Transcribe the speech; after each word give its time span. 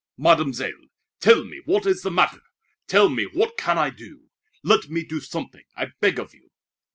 "Mademoiselle! 0.17 0.87
Tell 1.19 1.45
me 1.45 1.61
what 1.65 1.85
is 1.85 2.01
the 2.01 2.09
matter. 2.09 2.41
Tell 2.87 3.07
me 3.07 3.25
what 3.25 3.55
can 3.55 3.77
I 3.77 3.91
do. 3.91 4.29
Let 4.63 4.89
me 4.89 5.03
do 5.03 5.19
something, 5.19 5.65
I 5.77 5.91
beg 6.01 6.17
of 6.19 6.33
you!" 6.33 6.49